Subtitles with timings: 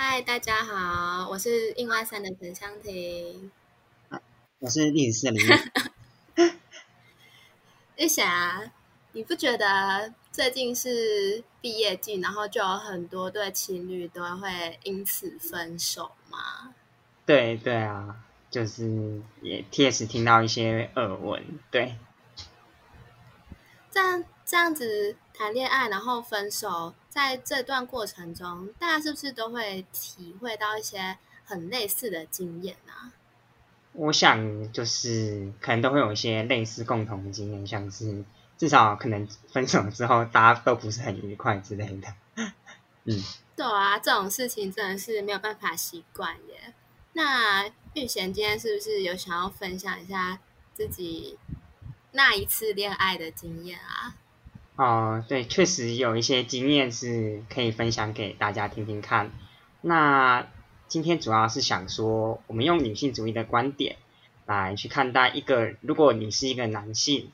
[0.00, 3.50] 嗨，大家好，我是印外三的陈香婷。
[4.60, 6.52] 我是历史四的林玉。
[8.04, 8.70] 玉霞，
[9.10, 16.72] 你不觉得最近是毕业季，然后就有很多对情侣都会因此分手吗？
[17.26, 21.96] 对对啊，就是也贴实听到一些耳闻，对。
[23.90, 33.12] 这样这样子谈恋爱，然后分手，在这段过程中，大家是不是都会体会到一些很类似的经验啊？
[33.92, 38.24] 我想就是可能都会有一些类似共同的经验，像是
[38.56, 42.14] 至少可能分手之后大家都不是很愉快之类的。
[43.04, 43.22] 嗯，
[43.56, 46.74] 对啊，这种事情真的是没有办法习惯耶。
[47.14, 50.38] 那玉贤今天是不是有想要分享一下
[50.74, 51.38] 自己
[52.12, 54.14] 那一次恋爱的经验啊？
[54.78, 59.32] 哦，对，确实有一些经验是可以分享给大家听听看。
[59.80, 60.46] 那
[60.86, 63.96] 今天主要是想说，我们用女性主义的观点
[64.46, 67.32] 来去看待一个，如果你是一个男性，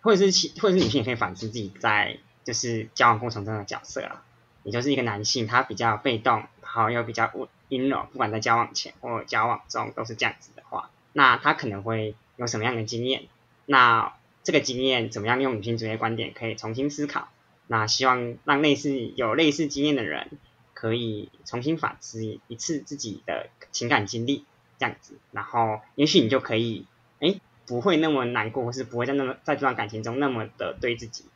[0.00, 4.24] 或者是其或者是女性，也可以反思自己在就是交往过程中的角色啊。
[4.62, 7.30] 也就是一个男性，他比较被动，然后又比较
[7.68, 13.24] 阴柔，不管在交往前或交往中都是这样子的话，那他可能会有什么样的经验？
[13.66, 17.28] 那这个经验怎么样用女性主义观点可以重新思考？
[17.66, 20.38] 那希望让类似有类似经验的人
[20.74, 24.44] 可以重新反思一次自己的情感经历，
[24.78, 26.86] 这样子，然后也许你就可以，
[27.20, 31.26] 哎，不会那么难过，或是不会在那么在这段感情中那么的对自己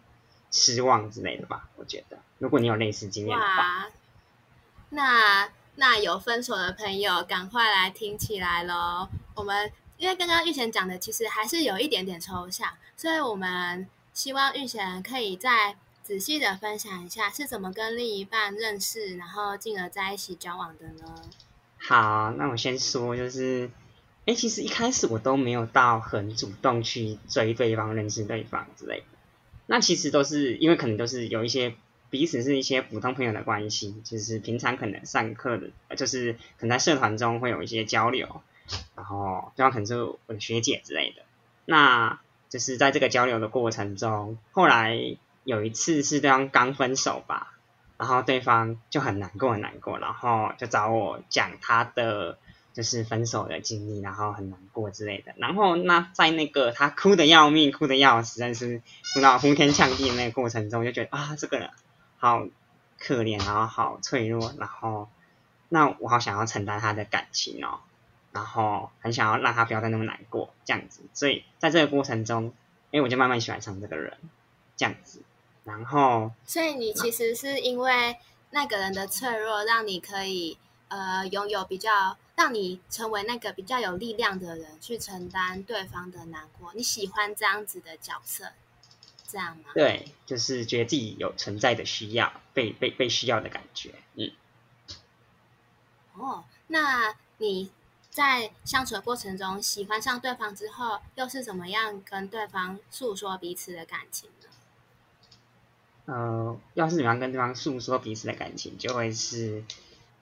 [0.51, 1.69] 失望之类的吧？
[1.77, 3.91] 我觉得，如果你有类似经验的话，
[4.91, 9.09] 那那有分手的朋友赶快来听起来喽！
[9.35, 9.71] 我们。
[10.05, 21.23] 因为刚刚玉贤讲的其实还是有一点点抽象，所以我们希望玉贤可以再仔细的分享一下是怎么跟另一半认识，然后进而在一起交往的呢？
[21.79, 23.71] 好，那我先说，就是，
[24.27, 29.07] 哎，其实一开始我都没有到很主动去追对方、认识对方之类的，
[29.65, 31.75] 那其实都是因为可能都是有一些
[32.11, 38.43] 彼此是一些普通朋友的关系，就是平常可能上课的，就是可能在社团中会有一些交流。
[38.97, 41.23] 然后对方可能是我的学姐之类的，
[41.65, 47.55] 那就是在这个交流的过程中，后来有一次是对方刚分手吧，
[47.99, 52.39] 然后对方就很难过很难过，然后就找我讲他的
[52.73, 55.35] 就是分手的经历，然后很难过之类的。
[55.37, 58.81] 然后那在那个他哭的要命、哭的要死，但是
[59.13, 61.71] 哭到呼天抢地的那个过程中，就觉得啊，这个人
[62.19, 62.47] 好
[62.99, 65.09] 可怜，然后好脆弱，然后
[65.69, 67.81] 那我好想要承担他的感情哦。
[68.35, 72.53] 然后很想要让他不要再那么难过，这样子，所以在这个过程中，
[72.91, 74.19] 哎，我就慢慢喜欢上这个人，
[74.77, 75.23] 这样子。
[75.63, 78.17] 然后，所以你其实是因为
[78.51, 80.59] 那个人的脆弱，让你可以
[80.89, 86.73] 呃拥有比较，让你成为那个比较有力量的人，去承担对方的难过。
[86.75, 88.51] 你喜欢这样子的角色，
[89.29, 89.71] 这样吗？
[89.75, 93.95] 对，就是觉得自己有存在的需要，被被被需要的感觉。
[94.17, 94.33] 嗯。
[96.15, 97.71] 哦，那你。
[98.15, 104.49] 在相处的过程中，喜欢上对方之后，又是怎么样跟对方诉说彼此的感情呢？
[106.07, 109.65] 呃，要是怎么样跟对方诉说彼此的感情，就会是，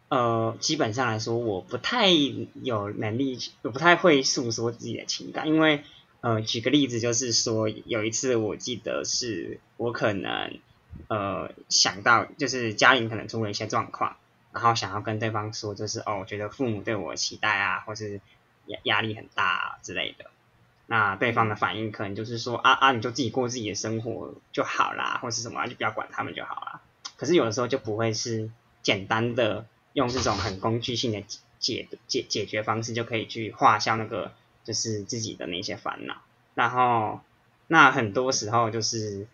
[0.09, 5.85] 呃，基本上来说，我不太有能力，我不太会诉说自己的情感，因为，
[6.23, 10.59] 呃，举个例子，就是说，有一次我记得是我可能，
[11.09, 14.17] 呃，想到就是家里可能出了一些状况。
[14.53, 18.21] 然后想要跟对方说，就是哦，我觉得父母对我期待啊，或是
[18.67, 20.27] 压压力很大啊之类的。
[20.87, 26.83] 那对方的反应可能就是说啊啊，你就自己过自己的生活就好啦，或是什么，就不要管他们就好啦。
[27.17, 28.51] 可是有的时候就不会是
[28.83, 29.65] 简单的
[29.95, 31.25] 用这种很工具性的
[31.59, 34.33] 解解解决方式就可以去化消那个
[34.65, 36.17] 就是自己的那些烦恼。
[36.55, 37.21] 然后
[37.69, 39.27] 那很多时候就是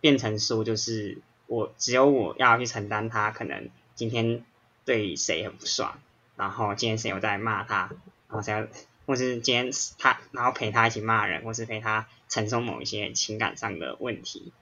[0.00, 4.42] 变成说，就是我只有我要去承担他可能今天。
[4.86, 5.98] 对谁很不爽，
[6.36, 7.90] 然后今天谁又在骂他，
[8.28, 8.68] 然后谁，
[9.04, 14.52] 或是今天他，然后陪他一起骂人，或是陪他承受某一些情感上的问题。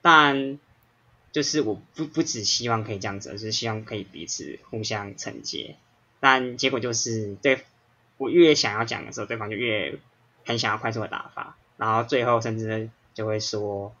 [0.00, 0.60] 但
[1.32, 5.74] 就是我不不只希望可以这样子，而是希望可以彼此互相承接。
[6.20, 7.64] 但结果就是对
[8.16, 9.98] 我越想要讲的时候，对方就越
[10.46, 13.92] 很想要快速的打发，然后最后甚至就会说，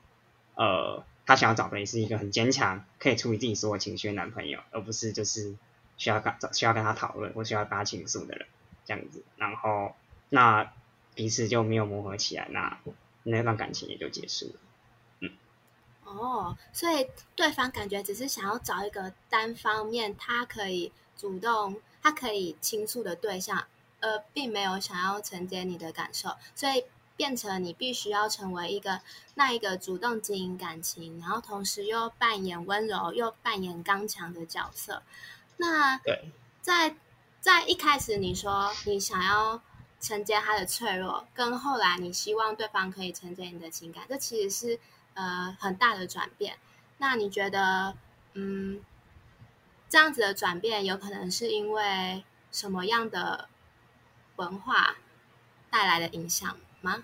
[0.54, 1.02] 呃。
[1.28, 5.54] 他想要找的也是一个很坚强，可以处理自己所有情绪的男朋友，而不是就是
[5.98, 8.46] 需要跟需要跟他讨论或需要跟他倾诉的人
[8.86, 9.22] 这样子。
[9.36, 9.94] 然后
[10.30, 10.72] 那
[11.14, 12.78] 彼此就没有磨合起来，那
[13.24, 14.54] 那段感情也就结束了。
[15.20, 15.30] 嗯。
[16.04, 23.66] 哦，所以对方感觉只是想要找一个单方面他可以主动、他可以倾诉的对象，
[24.00, 26.84] 而并没有想要承接你的感受，所以
[27.18, 29.02] 变成你必须要成为一个
[29.34, 35.02] 那一个主动经营感情，然后同时又扮演温柔又扮演刚强的角色。
[35.58, 36.32] 那对，
[36.62, 36.96] 在
[37.42, 39.60] 在一开始你说你想要
[40.00, 44.80] 承接他的脆弱，跟后来你希望对方可以承接你的情感，这其实是。
[45.14, 46.58] 呃，很大的转变。
[46.98, 47.96] 那你觉得，
[48.34, 48.80] 嗯，
[49.88, 52.22] 这样子的转变有可能是因为
[52.52, 53.48] 什么样的
[54.36, 54.94] 文化
[55.70, 57.02] 带来的影响吗？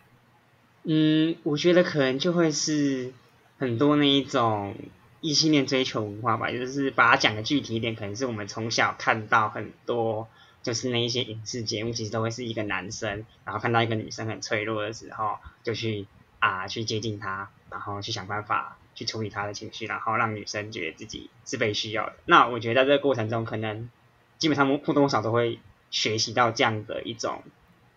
[0.85, 3.13] 嗯，我觉得可能就会是
[3.59, 4.77] 很多那一种
[5.21, 6.51] 异性恋追求文化吧。
[6.51, 10.29] 就是把它讲的具体一点，可能是我们从小看到很多，
[10.63, 16.07] 就是那一些影视节目，其实都会是一个男生，然后看到一个女生很脆弱的时候，就去
[16.39, 17.51] 啊去接近她。
[17.71, 22.15] 然后去想办法去处理她的情绪，然后让女生觉得自己是被需要的。
[22.25, 23.91] 那我觉得在这个过程中，可能
[24.39, 25.59] 基本上或多或少都会
[25.91, 27.43] 学习到这样的一种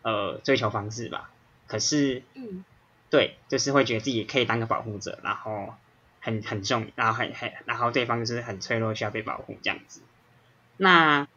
[0.02, 1.30] 呃追求方式吧。
[1.68, 2.64] 可是，嗯，
[3.10, 5.76] 对，就是会觉得自己可以当个保护者，然后
[6.20, 10.02] 很很重，然后很很，然后对方就是很脆弱，需要被保护这样子。
[10.78, 11.28] 那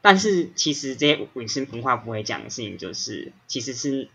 [0.00, 4.08] 但是其实这些隐私文化不会讲的事情，就是其实是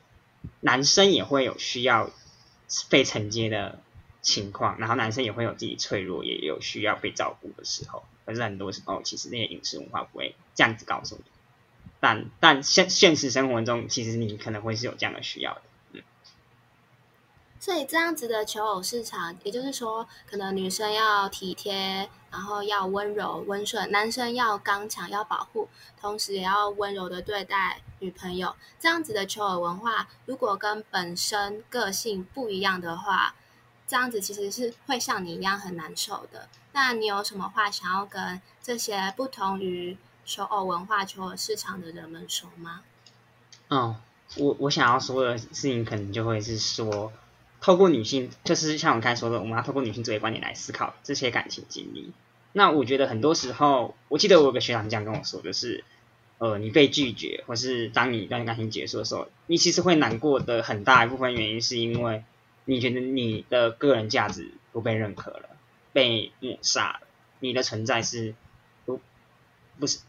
[0.62, 2.12] 男生也会有需要。
[2.90, 3.80] 被承接的
[4.24, 8.04] 情况，然后男生也会有自己脆弱，也有需要被照顾的时候。
[8.26, 11.24] 可是很多时候，其实那些影视文化不会这样子告诉你。
[12.06, 15.62] 但但现现实生活中，其实你可能会是有这样的需要的。
[15.94, 16.04] 嗯。
[17.60, 25.68] 所以这样子的求偶市场，也就是说，可能女生要体贴，然后要温柔温顺；男生要刚强，要保护，
[26.00, 27.82] 同时也要温柔的对待。
[27.98, 33.34] 女朋友这样子的求偶文化，如果跟本身个性不一样的话，
[33.88, 36.48] 这样子其实是会像你一样很难受的。
[36.74, 42.82] 那你有什么话想要跟这些不同于求偶文化、求偶市场的人们说吗？
[43.70, 43.96] 嗯，
[44.38, 47.14] 我我想要说的事情，可能就会是说，
[47.62, 52.12] 透过女性，就是像我刚才说的，我们要透过女性作为观点来思考这些感情经历。
[52.52, 55.84] 那我觉得很多时候，我记得我有个学长这样跟我说的是。
[56.38, 62.26] 呃，你被拒绝，或是当你一段感情结束的时候，你其实会难过的很大一部分原因，是因为
[62.66, 65.50] 你觉得你的个人价值不被认可了，
[65.94, 67.08] 被抹杀了，
[67.40, 68.36] 你的存在是
[68.84, 69.00] 不
[69.80, 70.00] 不是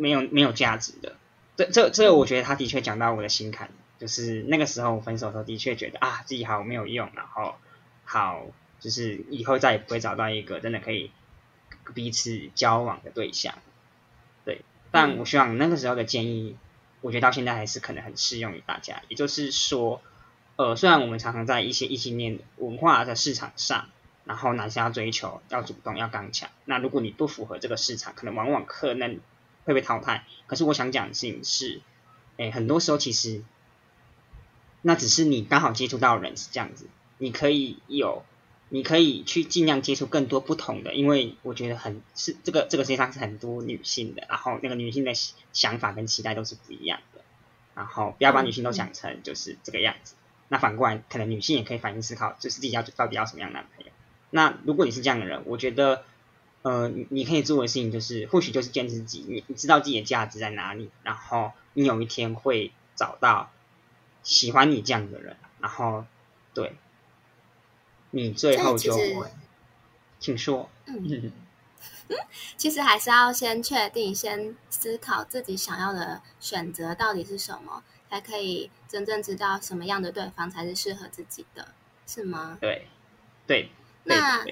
[0.00, 1.16] 没有没有价值的。
[1.56, 7.56] 这这这，我觉得他的确讲到我的心坎，就是那个时候我分手的时候，的确觉得啊自己好没有用，然后
[8.04, 8.46] 好
[8.80, 11.10] 就是以后再也不会找到一个真的可以
[11.92, 13.54] 彼此交往的对象。
[14.46, 16.56] 对但我希望那个时候的建议，
[17.02, 19.02] 我觉得到现在还是可能很适用于大家。
[19.08, 20.00] 也就是说，
[20.56, 23.88] 呃，虽然我们常常在一些异性恋文化的市场上，
[24.24, 29.20] 然后男生要追求、要主动、要刚强，那如果你不符合这个市场，可能往往可能
[29.64, 30.24] 会被淘汰。
[30.46, 31.80] 可是我想讲的事情是，
[32.36, 33.42] 哎，很多时候其实
[34.82, 36.86] 那只是你刚好接触到人是这样子，
[37.18, 38.24] 你可以有。
[38.72, 45.12] 你可以去尽量接触更多不同的，因为我觉得很是这个这个世界上是很多女性的，然后那个女性的
[45.52, 47.20] 想法跟期待都是不一样的，
[47.74, 50.14] 然后不要把女性都想成就是这个样子。
[50.46, 53.90] 那反过来，可能女性也可以反应思考，就是自己要到底要什么样的男朋友。
[54.30, 56.04] 那如果你是这样的人，我觉得，
[56.62, 63.50] 呃，你你可以做的事情就是，或许就是坚持自己，你你知道自己的价值在哪里，然后你有一天会找到
[64.22, 66.04] 喜欢你这样的人，然后
[66.54, 66.76] 对。
[68.12, 69.30] 你最后就会，
[70.18, 70.68] 请说。
[70.86, 71.30] 嗯，
[72.58, 81.68] 其实还是要先确定，先思考自己想要的选择到底是什么，才可以真正知道什么样的对方才是适合自己的，
[82.04, 82.58] 是吗？
[82.60, 82.88] 对，
[83.46, 83.70] 对。
[84.02, 84.44] 那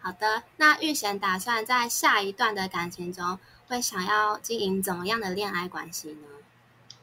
[0.00, 6.28] 好的，那玉贤打算在下一段的感情中，会想要经营怎么样的恋爱关系呢？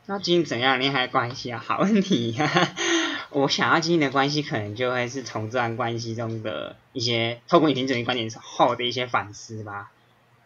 [0.07, 1.63] 要经营怎样的恋爱关系啊？
[1.65, 2.75] 好问题呀！
[3.31, 9.91] 我想要经营的关系，可能就会是从这段关系中的一些透过女性主义观点后的一些反思吧。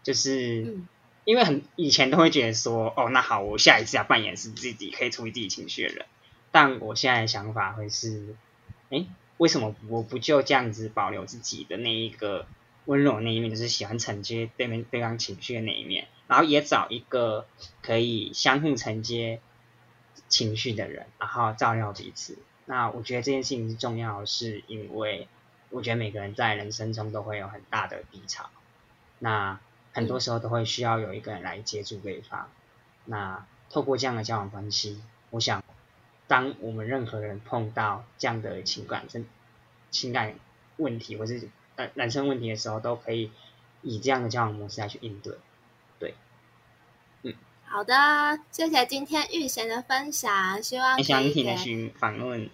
[0.02, 0.78] 就是
[1.26, 6.06] 因为很以前都会觉得说，哦，那好，我下一次要扮演是自己可以处理自己情绪的人。
[6.52, 8.36] 但我现在的想法会是，
[8.90, 9.06] 哎，
[9.40, 12.46] 为什么我不就这样子保留自己的那一个
[12.86, 17.48] 温柔那一面，就是喜欢承接对面对方情绪的那一面，然后也找一个
[17.82, 19.42] 可以相互承接。
[20.28, 22.38] 情绪的人，然后照料彼此。
[22.66, 25.28] 那我觉得这件事情是重要，是因为
[25.72, 28.48] 我觉得每个人在人生中都会有很大的低潮，
[29.18, 29.60] 那
[29.92, 32.48] 很多时候都会需要有一个人来接住对方。
[33.06, 35.64] 那透过这样的交往关系，我想，
[36.30, 39.28] 当我们任何人碰到这样的情感、真
[39.90, 40.36] 情感
[40.78, 43.32] 问题或是呃人生问题的时候，都可以
[43.82, 45.36] 以这样的交往模式来去应对。
[45.98, 46.14] 对，
[47.24, 47.34] 嗯
[47.66, 52.48] 好的，谢谢今天玉贤的分享，希望可详以给细的去访问。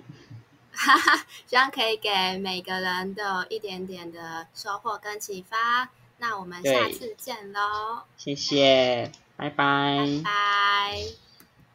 [0.71, 5.89] 哈哈，希望可以给每个人都有一点点的收获跟启发。
[6.17, 11.24] 那我们下次见喽，谢谢，拜拜拜拜。